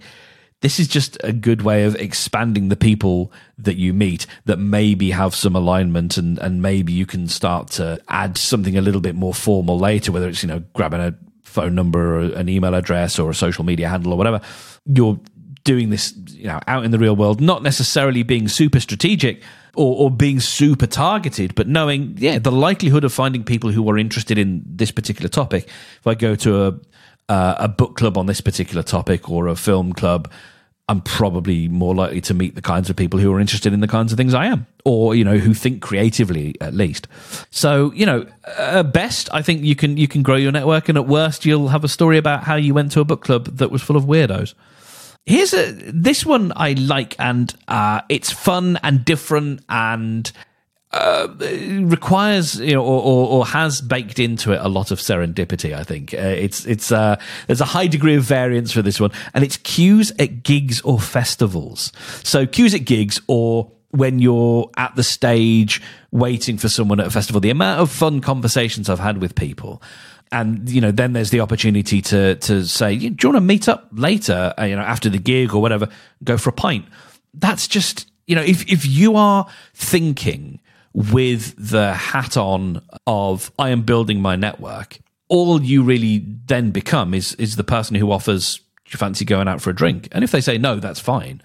this 0.62 0.80
is 0.80 0.88
just 0.88 1.18
a 1.24 1.34
good 1.34 1.64
way 1.64 1.84
of 1.86 1.96
expanding 1.96 2.70
the 2.70 2.76
people 2.76 3.32
that 3.58 3.78
you 3.78 3.94
meet 3.94 4.28
that 4.46 4.58
maybe 4.58 5.12
have 5.12 5.34
some 5.34 5.56
alignment 5.56 6.18
and, 6.18 6.38
and 6.38 6.62
maybe 6.62 6.94
you 6.94 7.06
can 7.06 7.28
start 7.28 7.68
to 7.68 8.00
add 8.08 8.38
something 8.38 8.78
a 8.78 8.82
little 8.82 9.02
bit 9.02 9.16
more 9.16 9.34
formal 9.34 9.80
later, 9.80 10.12
whether 10.12 10.30
it's, 10.30 10.44
you 10.44 10.48
know, 10.48 10.64
grabbing 10.74 11.00
a 11.00 11.16
phone 11.44 11.74
number 11.74 12.16
or 12.16 12.22
an 12.36 12.48
email 12.48 12.76
address 12.76 13.18
or 13.18 13.32
a 13.32 13.36
social 13.36 13.64
media 13.64 13.90
handle 13.90 14.14
or 14.14 14.18
whatever. 14.18 14.40
You're 14.86 15.20
doing 15.64 15.90
this, 15.90 16.14
you 16.28 16.46
know, 16.46 16.60
out 16.68 16.86
in 16.86 16.92
the 16.92 17.00
real 17.00 17.16
world, 17.16 17.42
not 17.42 17.64
necessarily 17.64 18.22
being 18.22 18.48
super 18.48 18.80
strategic 18.80 19.42
or, 19.76 20.04
or 20.04 20.12
being 20.12 20.40
super 20.40 20.88
targeted, 20.88 21.56
but 21.56 21.68
knowing, 21.68 22.16
yeah, 22.18 22.40
the 22.40 22.52
likelihood 22.52 23.04
of 23.04 23.14
finding 23.14 23.44
people 23.44 23.72
who 23.72 23.90
are 23.90 23.98
interested 23.98 24.38
in 24.38 24.64
this 24.66 24.92
particular 24.92 25.30
topic. 25.30 25.68
If 26.00 26.08
I 26.08 26.16
go 26.16 26.36
to 26.36 26.64
a, 26.64 26.68
uh, 27.30 27.56
a 27.60 27.68
book 27.68 27.96
club 27.96 28.18
on 28.18 28.26
this 28.26 28.42
particular 28.42 28.84
topic 28.84 29.30
or 29.30 29.48
a 29.48 29.56
film 29.56 29.94
club, 29.94 30.30
I'm 30.90 31.00
probably 31.00 31.70
more 31.70 31.96
likely 31.96 32.20
to 32.22 32.34
meet 32.34 32.56
the 32.56 32.62
kinds 32.62 32.90
of 32.90 32.98
people 32.98 33.18
who 33.18 33.32
are 33.34 33.40
interested 33.40 33.72
in 33.72 33.80
the 33.80 33.88
kinds 33.88 34.12
of 34.12 34.18
things 34.18 34.34
I 34.34 34.48
am, 34.48 34.68
or 34.84 35.16
you 35.16 35.24
know, 35.24 35.38
who 35.38 35.54
think 35.54 35.82
creatively 35.82 36.56
at 36.60 36.74
least. 36.74 37.08
So 37.50 37.94
you 37.94 38.06
know, 38.06 38.26
at 38.58 38.92
best, 38.92 39.30
I 39.32 39.42
think 39.42 39.64
you 39.64 39.74
can 39.74 39.96
you 39.96 40.10
can 40.10 40.22
grow 40.22 40.36
your 40.36 40.52
network, 40.52 40.90
and 40.90 40.98
at 40.98 41.08
worst, 41.08 41.46
you'll 41.46 41.70
have 41.70 41.86
a 41.86 41.88
story 41.88 42.18
about 42.18 42.44
how 42.44 42.56
you 42.56 42.74
went 42.74 42.92
to 42.92 43.00
a 43.00 43.06
book 43.06 43.24
club 43.24 43.46
that 43.46 43.72
was 43.72 43.82
full 43.82 43.96
of 43.96 44.04
weirdos. 44.04 44.54
Here's 45.26 45.54
a 45.54 45.72
this 45.72 46.26
one 46.26 46.52
I 46.56 46.74
like, 46.74 47.16
and 47.20 47.54
uh, 47.68 48.02
it's 48.10 48.32
fun 48.32 48.80
and 48.84 49.06
different, 49.06 49.64
and 49.70 50.32
uh, 50.94 51.28
requires 51.84 52.60
you 52.60 52.74
know 52.74 52.84
or, 52.84 53.02
or, 53.02 53.28
or, 53.30 53.46
has 53.46 53.80
baked 53.80 54.20
into 54.20 54.52
it 54.52 54.60
a 54.62 54.68
lot 54.68 54.92
of 54.92 55.00
serendipity 55.00 55.74
i 55.74 55.84
think. 55.84 56.14
Uh, 56.14 56.18
it's 56.18 56.66
it's 56.66 56.92
uh, 56.92 57.18
there's 57.48 57.62
a 57.62 57.66
high 57.66 57.88
degree 57.88 58.16
of 58.16 58.24
variance 58.24 58.74
for 58.74 58.82
this 58.82 59.00
one 59.00 59.12
and 59.34 59.44
it's 59.44 59.56
queues 59.58 60.12
at 60.20 60.44
gigs 60.44 60.82
or 60.82 61.00
festivals. 61.00 61.94
So 62.24 62.46
queues 62.46 62.74
at 62.74 62.84
gigs 62.84 63.22
or 63.28 63.72
when 63.92 64.20
you're 64.20 64.70
at 64.76 64.96
the 64.96 65.04
stage 65.04 65.82
waiting 66.12 66.58
for 66.58 66.68
someone 66.68 67.00
at 67.00 67.08
a 67.08 67.12
festival. 67.12 67.40
The 67.40 67.52
amount 67.52 67.80
of 67.80 67.90
fun 67.90 68.20
conversations 68.20 68.90
i've 68.90 69.00
had 69.00 69.20
with 69.20 69.36
people 69.36 69.82
and 70.32 70.70
you 70.70 70.82
know 70.82 70.92
then 70.92 71.14
there's 71.14 71.30
the 71.30 71.40
opportunity 71.40 72.02
to 72.02 72.36
to 72.36 72.66
say 72.66 72.96
do 72.96 73.06
you 73.06 73.34
want 73.34 73.36
to 73.36 73.42
meet 73.42 73.68
up 73.68 73.90
later 73.92 74.54
uh, 74.58 74.64
you 74.64 74.76
know 74.76 74.82
after 74.82 75.10
the 75.10 75.18
gig 75.18 75.54
or 75.54 75.62
whatever 75.62 75.88
go 76.24 76.38
for 76.38 76.50
a 76.50 76.54
pint 76.54 76.86
that's 77.34 77.68
just 77.68 78.10
you 78.28 78.36
know 78.36 78.42
if 78.42 78.70
if 78.72 78.86
you 78.86 79.16
are 79.16 79.48
thinking 79.74 80.60
with 80.94 81.56
the 81.58 81.94
hat 81.94 82.38
on 82.38 82.82
of 83.08 83.52
I 83.58 83.70
am 83.70 83.84
building 83.84 84.22
my 84.22 84.36
network, 84.36 85.00
all 85.30 85.62
you 85.62 85.84
really 85.84 86.24
then 86.46 86.72
become 86.72 87.14
is 87.14 87.34
is 87.36 87.56
the 87.56 87.64
person 87.64 87.96
who 87.96 88.12
offers 88.12 88.60
you 88.88 88.98
fancy 88.98 89.24
going 89.26 89.48
out 89.48 89.62
for 89.62 89.70
a 89.70 89.76
drink. 89.76 90.10
And 90.12 90.24
if 90.24 90.32
they 90.32 90.42
say 90.42 90.58
no, 90.58 90.80
that's 90.80 91.00
fine. 91.00 91.42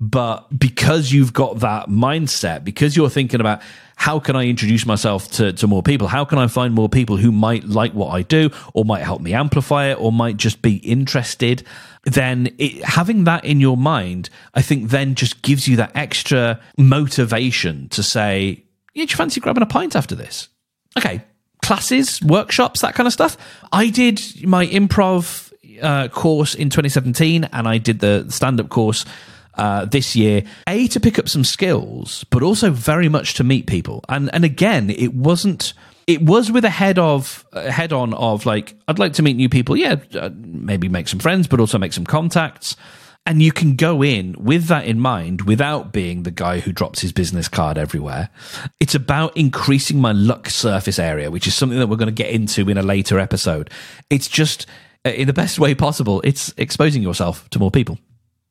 But 0.00 0.46
because 0.56 1.12
you've 1.12 1.32
got 1.32 1.60
that 1.60 1.88
mindset, 1.88 2.64
because 2.64 2.96
you're 2.96 3.10
thinking 3.10 3.40
about 3.40 3.62
how 3.96 4.18
can 4.18 4.36
I 4.36 4.46
introduce 4.46 4.86
myself 4.86 5.30
to, 5.32 5.52
to 5.54 5.66
more 5.66 5.82
people? 5.82 6.08
How 6.08 6.24
can 6.24 6.38
I 6.38 6.46
find 6.46 6.74
more 6.74 6.88
people 6.88 7.16
who 7.16 7.32
might 7.32 7.64
like 7.64 7.92
what 7.92 8.08
I 8.08 8.22
do 8.22 8.50
or 8.72 8.84
might 8.84 9.02
help 9.02 9.20
me 9.20 9.32
amplify 9.32 9.86
it 9.86 10.00
or 10.00 10.12
might 10.12 10.36
just 10.36 10.62
be 10.62 10.76
interested? 10.76 11.62
Then 12.04 12.54
it, 12.58 12.84
having 12.84 13.24
that 13.24 13.44
in 13.44 13.60
your 13.60 13.76
mind, 13.76 14.30
I 14.54 14.62
think 14.62 14.90
then 14.90 15.14
just 15.14 15.42
gives 15.42 15.66
you 15.68 15.76
that 15.76 15.92
extra 15.94 16.60
motivation 16.76 17.88
to 17.90 18.02
say, 18.02 18.64
yeah, 18.94 19.04
do 19.04 19.10
you 19.10 19.16
fancy 19.16 19.40
grabbing 19.40 19.62
a 19.62 19.66
pint 19.66 19.96
after 19.96 20.14
this? 20.14 20.48
Okay, 20.98 21.22
classes, 21.62 22.22
workshops, 22.22 22.80
that 22.80 22.94
kind 22.94 23.06
of 23.06 23.12
stuff. 23.12 23.36
I 23.72 23.90
did 23.90 24.20
my 24.44 24.66
improv 24.66 25.52
uh, 25.82 26.08
course 26.08 26.54
in 26.54 26.70
2017 26.70 27.44
and 27.44 27.68
I 27.68 27.78
did 27.78 28.00
the 28.00 28.26
stand 28.28 28.60
up 28.60 28.68
course 28.68 29.04
uh, 29.56 29.84
this 29.84 30.16
year, 30.16 30.42
a 30.66 30.88
to 30.88 31.00
pick 31.00 31.18
up 31.18 31.28
some 31.28 31.44
skills, 31.44 32.24
but 32.30 32.42
also 32.42 32.70
very 32.70 33.08
much 33.08 33.34
to 33.34 33.44
meet 33.44 33.66
people. 33.66 34.04
And 34.08 34.30
and 34.32 34.44
again, 34.44 34.90
it 34.90 35.14
wasn't. 35.14 35.74
It 36.06 36.20
was 36.20 36.52
with 36.52 36.66
a 36.66 36.70
head 36.70 36.98
of 36.98 37.46
a 37.52 37.70
head 37.70 37.92
on 37.92 38.12
of 38.14 38.44
like 38.44 38.74
I'd 38.88 38.98
like 38.98 39.14
to 39.14 39.22
meet 39.22 39.36
new 39.36 39.48
people. 39.48 39.76
Yeah, 39.76 39.96
uh, 40.14 40.30
maybe 40.34 40.88
make 40.88 41.08
some 41.08 41.20
friends, 41.20 41.46
but 41.46 41.60
also 41.60 41.78
make 41.78 41.92
some 41.92 42.04
contacts. 42.04 42.76
And 43.26 43.40
you 43.40 43.52
can 43.52 43.74
go 43.74 44.02
in 44.02 44.36
with 44.38 44.66
that 44.66 44.84
in 44.84 45.00
mind 45.00 45.42
without 45.42 45.94
being 45.94 46.24
the 46.24 46.30
guy 46.30 46.60
who 46.60 46.72
drops 46.72 47.00
his 47.00 47.10
business 47.10 47.48
card 47.48 47.78
everywhere. 47.78 48.28
It's 48.80 48.94
about 48.94 49.34
increasing 49.34 49.98
my 49.98 50.12
luck 50.12 50.50
surface 50.50 50.98
area, 50.98 51.30
which 51.30 51.46
is 51.46 51.54
something 51.54 51.78
that 51.78 51.86
we're 51.86 51.96
going 51.96 52.14
to 52.14 52.22
get 52.22 52.30
into 52.30 52.68
in 52.68 52.76
a 52.76 52.82
later 52.82 53.18
episode. 53.18 53.70
It's 54.10 54.28
just 54.28 54.66
uh, 55.06 55.10
in 55.10 55.26
the 55.26 55.32
best 55.32 55.58
way 55.58 55.74
possible. 55.74 56.20
It's 56.22 56.52
exposing 56.58 57.02
yourself 57.02 57.48
to 57.50 57.58
more 57.58 57.70
people. 57.70 57.98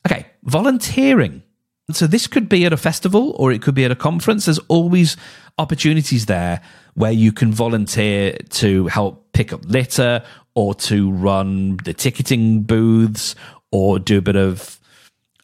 Okay, 0.05 0.25
volunteering. 0.43 1.43
So 1.91 2.07
this 2.07 2.27
could 2.27 2.47
be 2.47 2.65
at 2.65 2.73
a 2.73 2.77
festival 2.77 3.35
or 3.37 3.51
it 3.51 3.61
could 3.61 3.75
be 3.75 3.85
at 3.85 3.91
a 3.91 3.95
conference. 3.95 4.45
There's 4.45 4.59
always 4.67 5.17
opportunities 5.57 6.25
there 6.25 6.61
where 6.93 7.11
you 7.11 7.31
can 7.31 7.51
volunteer 7.51 8.37
to 8.49 8.87
help 8.87 9.31
pick 9.33 9.51
up 9.51 9.65
litter 9.65 10.23
or 10.55 10.73
to 10.75 11.11
run 11.11 11.77
the 11.83 11.93
ticketing 11.93 12.63
booths 12.63 13.35
or 13.71 13.99
do 13.99 14.19
a 14.19 14.21
bit 14.21 14.35
of 14.35 14.79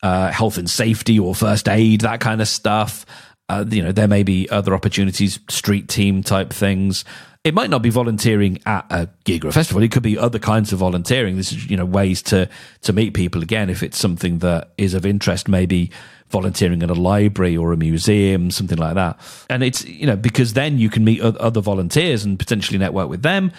uh, 0.02 0.32
health 0.32 0.58
and 0.58 0.70
safety 0.70 1.20
or 1.20 1.36
first 1.36 1.68
aid, 1.68 2.02
that 2.02 2.22
kind 2.22 2.42
of 2.42 2.48
stuff. 2.48 3.06
Uh, 3.50 3.66
you 3.68 3.82
know, 3.82 3.92
there 3.92 4.08
may 4.08 4.24
be 4.24 4.48
other 4.50 4.74
opportunities, 4.74 5.40
street 5.50 5.90
team 5.90 6.24
type 6.24 6.54
things. 6.54 7.04
It 7.46 7.54
might 7.54 7.70
not 7.70 7.82
be 7.82 7.90
volunteering 7.90 8.60
at 8.66 8.86
a 8.90 9.10
gig 9.24 9.46
or 9.46 9.48
a 9.48 9.52
festival. 9.54 9.82
It 9.82 9.92
could 9.92 10.04
be 10.04 10.18
other 10.18 10.40
kinds 10.40 10.74
of 10.74 10.80
volunteering. 10.80 11.38
This 11.38 11.54
is, 11.54 11.70
you 11.70 11.78
know, 11.78 11.86
ways 11.86 12.22
to 12.24 12.50
to 12.82 12.94
meet 12.94 13.14
people. 13.14 13.42
Again, 13.42 13.70
if 13.70 13.82
it's 13.82 13.98
something 13.98 14.40
that 14.40 14.74
is 14.78 14.94
of 14.94 15.06
interest, 15.06 15.48
maybe 15.48 15.90
volunteering 16.30 16.84
at 16.84 16.90
a 16.90 16.94
library 16.94 17.56
or 17.56 17.72
a 17.72 17.78
museum, 17.78 18.52
something 18.52 18.78
like 18.78 18.96
that. 18.96 19.20
And 19.50 19.64
it's, 19.64 19.86
you 19.86 20.06
know, 20.06 20.16
because 20.16 20.54
then 20.54 20.78
you 20.78 20.90
can 20.90 21.04
meet 21.04 21.22
other 21.22 21.62
volunteers 21.62 22.26
and 22.26 22.38
potentially 22.38 22.78
network 22.78 23.10
with 23.10 23.24
them. 23.24 23.52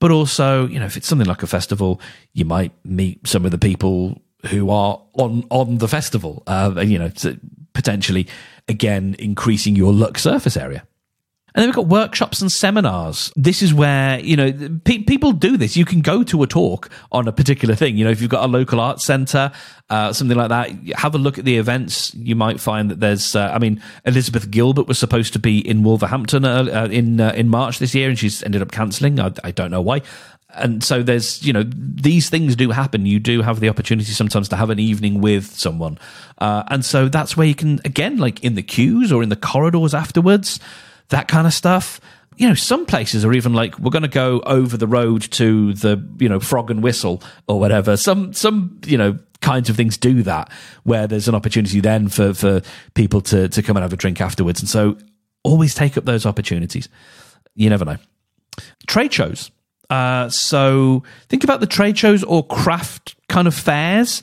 But 0.00 0.10
also, 0.10 0.66
you 0.66 0.78
know, 0.78 0.86
if 0.86 0.96
it's 0.96 1.06
something 1.06 1.26
like 1.26 1.42
a 1.42 1.46
festival, 1.46 2.00
you 2.32 2.44
might 2.44 2.72
meet 2.84 3.26
some 3.26 3.44
of 3.44 3.50
the 3.50 3.58
people 3.58 4.20
who 4.46 4.70
are 4.70 5.00
on 5.14 5.44
on 5.50 5.78
the 5.78 5.88
festival. 5.88 6.42
Uh, 6.46 6.82
you 6.84 6.98
know, 6.98 7.10
potentially 7.72 8.26
again 8.66 9.14
increasing 9.18 9.76
your 9.76 9.92
luck 9.92 10.18
surface 10.18 10.56
area. 10.56 10.84
And 11.54 11.62
then 11.62 11.68
we've 11.68 11.74
got 11.74 11.86
workshops 11.86 12.40
and 12.40 12.52
seminars. 12.52 13.32
This 13.34 13.62
is 13.62 13.72
where, 13.72 14.20
you 14.20 14.36
know, 14.36 14.52
pe- 14.84 15.02
people 15.02 15.32
do 15.32 15.56
this. 15.56 15.76
You 15.76 15.84
can 15.84 16.02
go 16.02 16.22
to 16.24 16.42
a 16.42 16.46
talk 16.46 16.90
on 17.10 17.26
a 17.26 17.32
particular 17.32 17.74
thing. 17.74 17.96
You 17.96 18.04
know, 18.04 18.10
if 18.10 18.20
you've 18.20 18.30
got 18.30 18.44
a 18.44 18.48
local 18.48 18.80
arts 18.80 19.04
center, 19.04 19.50
uh, 19.88 20.12
something 20.12 20.36
like 20.36 20.50
that, 20.50 20.70
have 20.98 21.14
a 21.14 21.18
look 21.18 21.38
at 21.38 21.44
the 21.44 21.56
events. 21.56 22.14
You 22.14 22.36
might 22.36 22.60
find 22.60 22.90
that 22.90 23.00
there's, 23.00 23.34
uh, 23.34 23.50
I 23.52 23.58
mean, 23.58 23.82
Elizabeth 24.04 24.50
Gilbert 24.50 24.86
was 24.86 24.98
supposed 24.98 25.32
to 25.32 25.38
be 25.38 25.66
in 25.66 25.82
Wolverhampton 25.82 26.44
uh 26.44 26.88
in 26.90 27.20
uh, 27.20 27.32
in 27.34 27.48
March 27.48 27.78
this 27.78 27.94
year, 27.94 28.08
and 28.08 28.18
she's 28.18 28.42
ended 28.42 28.62
up 28.62 28.70
cancelling. 28.70 29.18
I, 29.18 29.32
I 29.42 29.50
don't 29.50 29.70
know 29.70 29.82
why 29.82 30.02
and 30.54 30.82
so 30.82 31.02
there's 31.02 31.42
you 31.42 31.52
know 31.52 31.64
these 31.66 32.30
things 32.30 32.56
do 32.56 32.70
happen 32.70 33.04
you 33.04 33.18
do 33.18 33.42
have 33.42 33.60
the 33.60 33.68
opportunity 33.68 34.12
sometimes 34.12 34.48
to 34.48 34.56
have 34.56 34.70
an 34.70 34.78
evening 34.78 35.20
with 35.20 35.46
someone 35.46 35.98
uh, 36.38 36.62
and 36.68 36.84
so 36.84 37.08
that's 37.08 37.36
where 37.36 37.46
you 37.46 37.54
can 37.54 37.80
again 37.84 38.16
like 38.16 38.42
in 38.42 38.54
the 38.54 38.62
queues 38.62 39.12
or 39.12 39.22
in 39.22 39.28
the 39.28 39.36
corridors 39.36 39.94
afterwards 39.94 40.58
that 41.08 41.28
kind 41.28 41.46
of 41.46 41.52
stuff. 41.52 42.00
You 42.36 42.48
know, 42.48 42.54
some 42.54 42.86
places 42.86 43.24
are 43.24 43.32
even 43.32 43.52
like, 43.52 43.78
we're 43.78 43.90
going 43.90 44.02
to 44.02 44.08
go 44.08 44.40
over 44.40 44.76
the 44.76 44.86
road 44.86 45.22
to 45.32 45.74
the, 45.74 46.06
you 46.18 46.28
know, 46.28 46.38
frog 46.38 46.70
and 46.70 46.82
whistle 46.82 47.22
or 47.48 47.58
whatever. 47.58 47.96
Some, 47.96 48.32
some, 48.32 48.80
you 48.86 48.96
know, 48.96 49.18
kinds 49.40 49.68
of 49.68 49.76
things 49.76 49.96
do 49.96 50.22
that 50.22 50.50
where 50.84 51.06
there's 51.06 51.28
an 51.28 51.34
opportunity 51.34 51.80
then 51.80 52.08
for, 52.08 52.34
for 52.34 52.62
people 52.94 53.20
to, 53.22 53.48
to 53.48 53.62
come 53.62 53.76
and 53.76 53.82
have 53.82 53.92
a 53.92 53.96
drink 53.96 54.20
afterwards. 54.20 54.60
And 54.60 54.68
so 54.68 54.96
always 55.42 55.74
take 55.74 55.96
up 55.96 56.04
those 56.04 56.26
opportunities. 56.26 56.88
You 57.54 57.70
never 57.70 57.84
know. 57.84 57.96
Trade 58.86 59.12
shows. 59.12 59.50
Uh, 59.90 60.28
so 60.28 61.02
think 61.28 61.44
about 61.44 61.60
the 61.60 61.66
trade 61.66 61.98
shows 61.98 62.22
or 62.22 62.46
craft 62.46 63.16
kind 63.28 63.48
of 63.48 63.54
fairs 63.54 64.22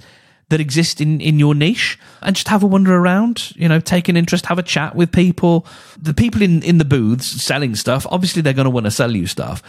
that 0.50 0.60
exist 0.60 1.02
in, 1.02 1.20
in 1.22 1.40
your 1.40 1.56
niche 1.56 1.98
and 2.22 2.36
just 2.36 2.48
have 2.48 2.64
a 2.64 2.68
wander 2.68 2.96
around, 2.96 3.52
you 3.56 3.68
know, 3.68 3.80
take 3.80 4.08
an 4.08 4.18
interest, 4.18 4.46
have 4.46 4.60
a 4.60 4.64
chat 4.64 4.96
with 4.96 5.12
people. 5.12 5.66
The 6.00 6.14
people 6.14 6.42
in, 6.42 6.62
in 6.64 6.78
the 6.78 6.86
booths 6.86 7.26
selling 7.44 7.76
stuff, 7.76 8.06
obviously 8.10 8.42
they're 8.42 8.54
going 8.54 8.66
to 8.66 8.70
want 8.72 8.86
to 8.86 8.92
sell 8.92 9.16
you 9.16 9.28
stuff. 9.28 9.64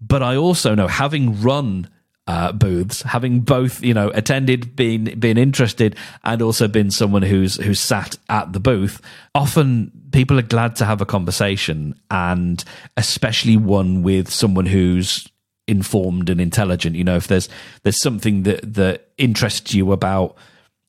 But 0.00 0.22
I 0.22 0.36
also 0.36 0.74
know, 0.74 0.86
having 0.86 1.40
run 1.42 1.88
uh, 2.26 2.52
booths, 2.52 3.02
having 3.02 3.40
both, 3.40 3.82
you 3.82 3.92
know, 3.92 4.10
attended, 4.10 4.76
been 4.76 5.18
been 5.18 5.36
interested, 5.36 5.96
and 6.22 6.40
also 6.40 6.68
been 6.68 6.90
someone 6.90 7.22
who's 7.22 7.56
who's 7.56 7.80
sat 7.80 8.16
at 8.28 8.52
the 8.52 8.60
booth. 8.60 9.00
Often, 9.34 9.90
people 10.12 10.38
are 10.38 10.42
glad 10.42 10.76
to 10.76 10.84
have 10.84 11.00
a 11.00 11.06
conversation, 11.06 12.00
and 12.10 12.62
especially 12.96 13.56
one 13.56 14.02
with 14.02 14.30
someone 14.30 14.66
who's 14.66 15.29
informed 15.70 16.28
and 16.28 16.40
intelligent. 16.40 16.96
You 16.96 17.04
know, 17.04 17.16
if 17.16 17.28
there's 17.28 17.48
there's 17.82 18.02
something 18.02 18.42
that 18.42 18.74
that 18.74 19.08
interests 19.16 19.72
you 19.72 19.92
about, 19.92 20.36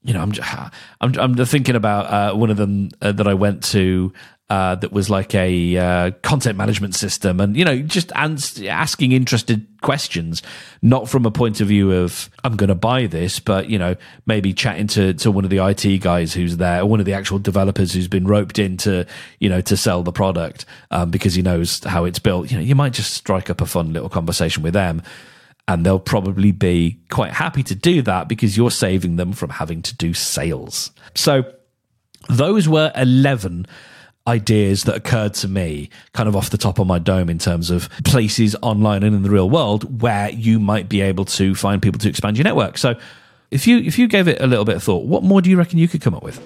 you 0.04 0.14
know, 0.14 0.22
I'm 0.22 0.34
I'm 1.00 1.20
I'm 1.20 1.46
thinking 1.46 1.76
about 1.76 2.06
uh, 2.08 2.36
one 2.36 2.50
of 2.50 2.58
them 2.58 2.90
uh, 3.02 3.12
that 3.12 3.28
I 3.28 3.36
went 3.36 3.64
to 3.66 4.12
uh, 4.52 4.76
that 4.76 4.92
was 4.92 5.10
like 5.10 5.34
a 5.34 5.78
uh, 5.78 6.12
content 6.24 6.58
management 6.58 6.94
system, 6.94 7.40
and 7.40 7.56
you 7.56 7.64
know, 7.64 7.82
just 7.82 8.12
ans- 8.18 8.62
asking 8.62 9.14
interested 9.14 9.66
questions, 9.82 10.44
not 10.82 11.08
from 11.08 11.26
a 11.26 11.32
point 11.32 11.62
of 11.62 11.70
view 11.70 11.94
of 11.94 12.30
I'm 12.44 12.58
going 12.58 12.68
to 12.68 12.76
buy 12.76 13.08
this, 13.08 13.40
but 13.40 13.70
you 13.70 13.80
know, 13.80 13.96
maybe 14.26 14.54
chatting 14.54 14.88
to 14.88 15.14
to 15.14 15.32
one 15.32 15.46
of 15.46 15.52
the 15.52 15.66
IT 15.66 16.00
guys 16.00 16.34
who's 16.34 16.58
there, 16.58 16.82
or 16.82 16.86
one 16.86 17.00
of 17.00 17.06
the 17.06 17.14
actual 17.14 17.40
developers 17.40 17.94
who's 17.94 18.10
been 18.10 18.28
roped 18.28 18.60
in 18.60 18.76
to 18.78 19.06
you 19.40 19.48
know 19.48 19.62
to 19.62 19.78
sell 19.78 20.04
the 20.04 20.12
product 20.12 20.66
um, 20.92 21.12
because 21.12 21.34
he 21.34 21.42
knows 21.42 21.82
how 21.86 22.04
it's 22.04 22.20
built. 22.20 22.52
You 22.52 22.58
know, 22.58 22.64
you 22.64 22.76
might 22.76 22.92
just 22.92 23.14
strike 23.14 23.50
up 23.50 23.62
a 23.62 23.66
fun 23.66 23.94
little 23.94 24.10
conversation 24.10 24.64
with 24.64 24.74
them. 24.74 25.02
And 25.68 25.86
they'll 25.86 26.00
probably 26.00 26.52
be 26.52 27.00
quite 27.10 27.32
happy 27.32 27.64
to 27.64 27.76
do 27.76 28.02
that 28.02 28.28
because 28.28 28.58
you're 28.58 28.72
saving 28.72 29.16
them 29.16 29.32
from 29.32 29.52
having 29.52 29.82
to 29.84 29.96
do 29.96 30.14
sales. 30.14 30.92
So, 31.16 31.44
those 32.28 32.68
were 32.68 32.92
11 32.96 33.68
ideas 34.28 34.84
that 34.84 34.96
occurred 34.96 35.34
to 35.34 35.48
me 35.48 35.90
kind 36.14 36.30
of 36.30 36.36
off 36.36 36.50
the 36.50 36.58
top 36.58 36.80
of 36.80 36.88
my 36.88 37.00
dome 37.00 37.30
in 37.30 37.40
terms 37.40 37.72
of 37.72 37.90
places 38.04 38.56
online 38.62 39.04
and 39.04 39.16
in 39.16 39.24
the 39.24 39.30
real 39.30 39.50
world 39.50 40.02
where 40.02 40.30
you 40.30 40.60
might 40.60 40.88
be 40.88 41.02
able 41.02 41.26
to 41.26 41.56
find 41.56 41.82
people 41.82 42.00
to 42.00 42.10
expand 42.10 42.38
your 42.38 42.44
network. 42.44 42.78
So 42.78 42.96
if 43.50 43.68
you 43.68 43.80
if 43.80 44.00
you 44.00 44.08
gave 44.08 44.28
it 44.28 44.40
a 44.42 44.48
little 44.48 44.66
bit 44.66 44.76
of 44.76 44.84
thought, 44.84 45.06
what 45.06 45.24
more 45.24 45.42
do 45.42 45.50
you 45.50 45.58
reckon 45.58 45.80
you 45.80 45.88
could 45.88 46.02
come 46.02 46.14
up 46.14 46.24
with? 46.24 46.40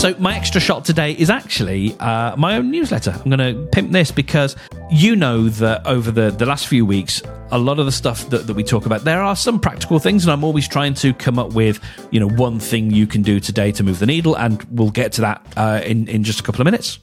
So, 0.00 0.14
my 0.18 0.34
extra 0.34 0.62
shot 0.62 0.86
today 0.86 1.12
is 1.12 1.28
actually 1.28 1.94
uh, 2.00 2.34
my 2.34 2.56
own 2.56 2.70
newsletter. 2.70 3.10
I'm 3.10 3.30
going 3.30 3.54
to 3.54 3.68
pimp 3.70 3.92
this 3.92 4.10
because 4.10 4.56
you 4.90 5.14
know 5.14 5.48
that 5.48 5.86
over 5.86 6.10
the, 6.10 6.30
the 6.30 6.46
last 6.46 6.66
few 6.66 6.84
weeks, 6.84 7.22
a 7.52 7.58
lot 7.58 7.78
of 7.78 7.86
the 7.86 7.92
stuff 7.92 8.28
that, 8.30 8.46
that 8.46 8.54
we 8.54 8.64
talk 8.64 8.86
about, 8.86 9.04
there 9.04 9.22
are 9.22 9.36
some 9.36 9.60
practical 9.60 9.98
things, 9.98 10.24
and 10.24 10.32
I'm 10.32 10.44
always 10.44 10.66
trying 10.66 10.94
to 10.94 11.14
come 11.14 11.38
up 11.38 11.52
with, 11.52 11.80
you 12.10 12.18
know, 12.18 12.28
one 12.28 12.58
thing 12.58 12.90
you 12.90 13.06
can 13.06 13.22
do 13.22 13.40
today 13.40 13.72
to 13.72 13.82
move 13.82 13.98
the 14.00 14.06
needle, 14.06 14.36
and 14.36 14.62
we'll 14.64 14.90
get 14.90 15.12
to 15.12 15.20
that 15.22 15.46
uh, 15.56 15.80
in, 15.84 16.08
in 16.08 16.24
just 16.24 16.40
a 16.40 16.42
couple 16.42 16.60
of 16.60 16.64
minutes. 16.64 16.98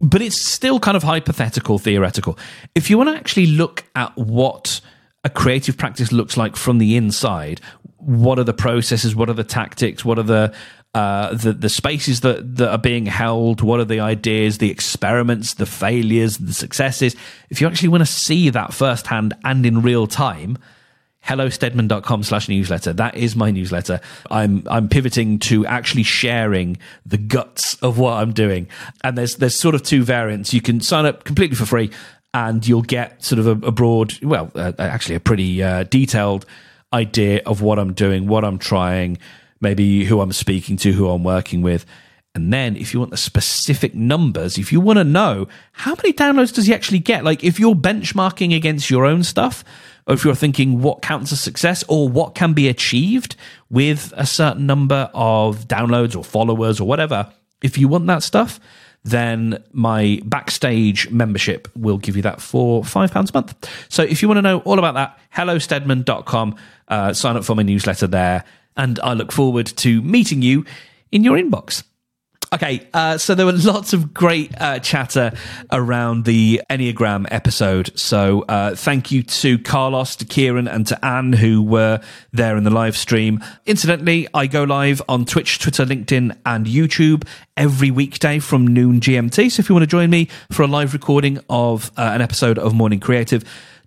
But 0.00 0.22
it's 0.22 0.40
still 0.40 0.78
kind 0.78 0.96
of 0.96 1.02
hypothetical, 1.02 1.78
theoretical. 1.78 2.38
If 2.74 2.90
you 2.90 2.98
want 2.98 3.10
to 3.10 3.16
actually 3.16 3.46
look 3.46 3.84
at 3.96 4.16
what 4.16 4.80
a 5.24 5.30
creative 5.30 5.76
practice 5.76 6.12
looks 6.12 6.36
like 6.36 6.54
from 6.54 6.78
the 6.78 6.96
inside, 6.96 7.60
what 8.06 8.38
are 8.38 8.44
the 8.44 8.54
processes 8.54 9.16
what 9.16 9.28
are 9.28 9.34
the 9.34 9.42
tactics 9.42 10.04
what 10.04 10.16
are 10.16 10.22
the 10.22 10.54
uh, 10.96 11.34
the 11.34 11.52
the 11.52 11.68
spaces 11.68 12.22
that 12.22 12.56
that 12.56 12.70
are 12.70 12.78
being 12.78 13.04
held, 13.04 13.60
what 13.60 13.80
are 13.80 13.84
the 13.84 14.00
ideas, 14.00 14.56
the 14.56 14.70
experiments, 14.70 15.52
the 15.52 15.66
failures, 15.66 16.38
the 16.38 16.54
successes. 16.54 17.14
If 17.50 17.60
you 17.60 17.66
actually 17.66 17.90
want 17.90 18.00
to 18.00 18.10
see 18.10 18.48
that 18.48 18.72
firsthand 18.72 19.34
and 19.44 19.66
in 19.66 19.82
real 19.82 20.06
time, 20.06 20.56
hellosteadman.com 21.22 22.22
slash 22.22 22.48
newsletter. 22.48 22.94
That 22.94 23.14
is 23.14 23.36
my 23.36 23.50
newsletter. 23.50 24.00
I'm 24.30 24.62
I'm 24.70 24.88
pivoting 24.88 25.38
to 25.40 25.66
actually 25.66 26.04
sharing 26.04 26.78
the 27.04 27.18
guts 27.18 27.74
of 27.82 27.98
what 27.98 28.14
I'm 28.14 28.32
doing. 28.32 28.66
And 29.04 29.18
there's 29.18 29.36
there's 29.36 29.54
sort 29.54 29.74
of 29.74 29.82
two 29.82 30.02
variants. 30.02 30.54
You 30.54 30.62
can 30.62 30.80
sign 30.80 31.04
up 31.04 31.24
completely 31.24 31.56
for 31.56 31.66
free 31.66 31.90
and 32.32 32.66
you'll 32.66 32.80
get 32.80 33.22
sort 33.22 33.38
of 33.38 33.46
a, 33.46 33.66
a 33.66 33.70
broad, 33.70 34.14
well, 34.22 34.50
uh, 34.54 34.72
actually 34.78 35.16
a 35.16 35.20
pretty 35.20 35.62
uh, 35.62 35.84
detailed 35.84 36.46
idea 36.92 37.42
of 37.44 37.60
what 37.60 37.78
I'm 37.78 37.92
doing, 37.92 38.28
what 38.28 38.44
I'm 38.46 38.58
trying, 38.58 39.18
maybe 39.60 40.04
who 40.04 40.20
I'm 40.20 40.32
speaking 40.32 40.76
to, 40.78 40.92
who 40.92 41.08
I'm 41.08 41.24
working 41.24 41.62
with. 41.62 41.86
And 42.34 42.52
then 42.52 42.76
if 42.76 42.92
you 42.92 43.00
want 43.00 43.12
the 43.12 43.16
specific 43.16 43.94
numbers, 43.94 44.58
if 44.58 44.70
you 44.70 44.78
want 44.78 44.98
to 44.98 45.04
know 45.04 45.48
how 45.72 45.94
many 45.94 46.12
downloads 46.12 46.54
does 46.54 46.66
he 46.66 46.74
actually 46.74 46.98
get? 46.98 47.24
Like 47.24 47.42
if 47.42 47.58
you're 47.58 47.74
benchmarking 47.74 48.54
against 48.54 48.90
your 48.90 49.06
own 49.06 49.24
stuff, 49.24 49.64
or 50.06 50.14
if 50.14 50.22
you're 50.22 50.34
thinking 50.34 50.82
what 50.82 51.00
counts 51.00 51.32
as 51.32 51.40
success 51.40 51.82
or 51.88 52.08
what 52.08 52.34
can 52.34 52.52
be 52.52 52.68
achieved 52.68 53.36
with 53.70 54.12
a 54.16 54.26
certain 54.26 54.66
number 54.66 55.10
of 55.14 55.66
downloads 55.66 56.14
or 56.14 56.22
followers 56.22 56.78
or 56.78 56.86
whatever, 56.86 57.32
if 57.62 57.78
you 57.78 57.88
want 57.88 58.06
that 58.06 58.22
stuff, 58.22 58.60
then 59.02 59.62
my 59.72 60.20
backstage 60.24 61.08
membership 61.10 61.68
will 61.74 61.96
give 61.96 62.16
you 62.16 62.22
that 62.22 62.40
for 62.40 62.84
five 62.84 63.12
pounds 63.12 63.30
a 63.30 63.32
month. 63.32 63.54
So 63.88 64.02
if 64.02 64.20
you 64.20 64.28
want 64.28 64.38
to 64.38 64.42
know 64.42 64.58
all 64.60 64.78
about 64.78 64.94
that, 64.94 65.18
hellosteadman.com, 65.34 66.56
uh, 66.88 67.12
sign 67.12 67.36
up 67.36 67.44
for 67.44 67.54
my 67.54 67.62
newsletter 67.62 68.06
there 68.06 68.44
and 68.76 68.98
I 69.00 69.14
look 69.14 69.32
forward 69.32 69.66
to 69.66 70.02
meeting 70.02 70.42
you 70.42 70.64
in 71.10 71.24
your 71.24 71.36
inbox. 71.36 71.82
Okay, 72.52 72.86
uh, 72.94 73.18
so 73.18 73.34
there 73.34 73.44
were 73.44 73.52
lots 73.64 73.92
of 73.92 74.14
great 74.14 74.52
uh, 74.60 74.78
chatter 74.78 75.32
around 75.72 76.24
the 76.24 76.62
Enneagram 76.70 77.26
episode. 77.30 77.90
So 77.98 78.42
uh, 78.42 78.76
thank 78.76 79.10
you 79.10 79.22
to 79.24 79.58
Carlos, 79.58 80.16
to 80.16 80.24
Kieran, 80.24 80.68
and 80.68 80.86
to 80.86 81.04
Anne 81.04 81.32
who 81.32 81.62
were 81.62 82.00
there 82.32 82.56
in 82.56 82.64
the 82.64 82.70
live 82.70 82.96
stream. 82.96 83.42
Incidentally, 83.66 84.28
I 84.32 84.46
go 84.46 84.62
live 84.62 85.02
on 85.08 85.24
Twitch, 85.24 85.58
Twitter, 85.58 85.84
LinkedIn, 85.84 86.36
and 86.46 86.66
YouTube 86.66 87.26
every 87.56 87.90
weekday 87.90 88.38
from 88.38 88.66
noon 88.66 89.00
GMT. 89.00 89.50
So 89.50 89.60
if 89.60 89.68
you 89.68 89.74
want 89.74 89.82
to 89.82 89.88
join 89.88 90.10
me 90.10 90.28
for 90.52 90.62
a 90.62 90.68
live 90.68 90.92
recording 90.92 91.40
of 91.50 91.90
uh, 91.96 92.02
an 92.14 92.22
episode 92.22 92.58
of 92.58 92.74
Morning 92.74 93.00
Creative, 93.00 93.44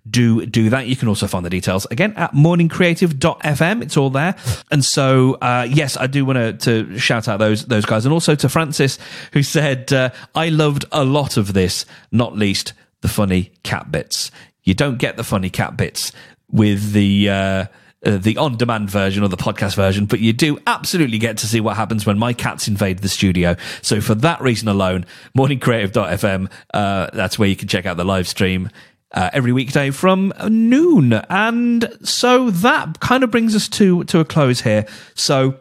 do 0.08 0.46
do 0.46 0.70
that. 0.70 0.86
You 0.86 0.96
can 0.96 1.08
also 1.08 1.26
find 1.26 1.44
the 1.44 1.50
details 1.50 1.86
again 1.90 2.12
at 2.16 2.32
morningcreative.fm. 2.32 3.82
It's 3.82 3.96
all 3.96 4.10
there. 4.10 4.34
And 4.70 4.84
so, 4.84 5.34
uh, 5.34 5.66
yes, 5.68 5.96
I 5.96 6.06
do 6.06 6.24
want 6.24 6.60
to, 6.62 6.98
shout 6.98 7.28
out 7.28 7.38
those 7.38 7.66
those 7.66 7.84
guys, 7.84 8.04
and 8.04 8.12
also 8.12 8.34
to 8.34 8.48
Francis 8.48 8.98
who 9.32 9.42
said, 9.42 9.92
uh, 9.92 10.10
"I 10.34 10.48
loved 10.48 10.84
a 10.92 11.04
lot 11.04 11.36
of 11.36 11.52
this, 11.52 11.84
not 12.12 12.36
least 12.36 12.72
the 13.00 13.08
funny 13.08 13.52
cat 13.62 13.90
bits. 13.90 14.30
You 14.62 14.74
don't 14.74 14.98
get 14.98 15.16
the 15.16 15.24
funny 15.24 15.50
cat 15.50 15.76
bits 15.76 16.12
with 16.50 16.92
the." 16.92 17.30
Uh, 17.30 17.64
uh, 18.02 18.16
the 18.16 18.38
on-demand 18.38 18.88
version 18.88 19.22
or 19.22 19.28
the 19.28 19.36
podcast 19.36 19.76
version, 19.76 20.06
but 20.06 20.20
you 20.20 20.32
do 20.32 20.58
absolutely 20.66 21.18
get 21.18 21.36
to 21.36 21.46
see 21.46 21.60
what 21.60 21.76
happens 21.76 22.06
when 22.06 22.18
my 22.18 22.32
cats 22.32 22.66
invade 22.66 23.00
the 23.00 23.10
studio. 23.10 23.54
So 23.82 24.00
for 24.00 24.14
that 24.14 24.40
reason 24.40 24.68
alone, 24.68 25.04
morningcreative.fm, 25.36 26.50
uh, 26.72 27.10
that's 27.12 27.38
where 27.38 27.46
you 27.46 27.56
can 27.56 27.68
check 27.68 27.84
out 27.84 27.98
the 27.98 28.04
live 28.04 28.26
stream 28.26 28.70
uh, 29.12 29.30
every 29.32 29.52
weekday 29.52 29.90
from 29.90 30.32
noon. 30.48 31.12
And 31.28 31.96
so 32.02 32.50
that 32.50 33.00
kind 33.00 33.24
of 33.24 33.30
brings 33.30 33.54
us 33.56 33.68
to, 33.70 34.04
to 34.04 34.20
a 34.20 34.24
close 34.24 34.60
here. 34.60 34.86
So 35.14 35.58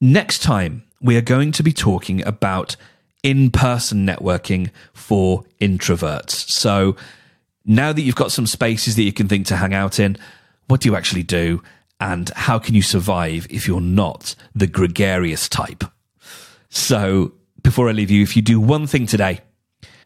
next 0.00 0.42
time 0.42 0.84
we 1.00 1.16
are 1.16 1.22
going 1.22 1.52
to 1.52 1.62
be 1.62 1.72
talking 1.72 2.24
about 2.26 2.76
in 3.22 3.50
person 3.50 4.06
networking 4.06 4.70
for 4.92 5.44
introverts. 5.60 6.30
So 6.50 6.96
now 7.64 7.92
that 7.92 8.02
you've 8.02 8.14
got 8.14 8.32
some 8.32 8.46
spaces 8.46 8.96
that 8.96 9.02
you 9.02 9.12
can 9.12 9.28
think 9.28 9.46
to 9.46 9.56
hang 9.56 9.74
out 9.74 10.00
in, 10.00 10.16
what 10.68 10.80
do 10.80 10.88
you 10.88 10.96
actually 10.96 11.22
do? 11.22 11.62
And 12.00 12.30
how 12.30 12.58
can 12.58 12.74
you 12.74 12.82
survive 12.82 13.46
if 13.50 13.68
you're 13.68 13.80
not 13.80 14.34
the 14.54 14.66
gregarious 14.66 15.48
type? 15.48 15.84
So 16.70 17.32
before 17.62 17.88
I 17.88 17.92
leave 17.92 18.10
you, 18.10 18.22
if 18.22 18.36
you 18.36 18.42
do 18.42 18.58
one 18.58 18.86
thing 18.86 19.06
today, 19.06 19.40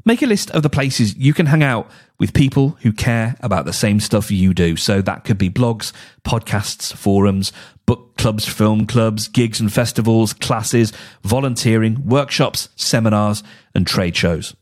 Make 0.07 0.21
a 0.21 0.27
list 0.27 0.51
of 0.51 0.63
the 0.63 0.69
places 0.69 1.17
you 1.17 1.33
can 1.33 1.47
hang 1.47 1.63
out 1.63 1.91
with 2.19 2.35
people 2.35 2.77
who 2.83 2.93
care 2.93 3.37
about 3.41 3.65
the 3.65 3.73
same 3.73 4.01
stuff 4.01 4.31
you 4.31 4.53
do. 4.53 4.77
So 4.77 5.01
that 5.01 5.25
could 5.25 5.39
be 5.39 5.49
blogs, 5.49 5.93
podcasts, 6.25 6.93
forums, 6.93 7.53
book 7.87 8.17
clubs, 8.19 8.47
film 8.47 8.87
clubs, 8.87 9.29
gigs 9.29 9.61
and 9.61 9.73
festivals, 9.73 10.35
classes, 10.35 10.93
volunteering, 11.23 12.07
workshops, 12.07 12.69
seminars, 12.77 13.43
and 13.75 13.87
trade 13.87 14.15
shows. 14.15 14.55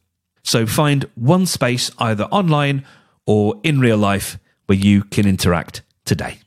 So 0.45 0.65
find 0.65 1.09
one 1.17 1.47
space 1.47 1.91
either 1.99 2.25
online 2.25 2.85
or 3.27 3.61
in 3.65 3.81
real 3.81 3.99
life 3.99 4.39
where 4.67 4.79
you 4.79 5.03
can 5.03 5.27
interact 5.27 5.83
today. 6.05 6.39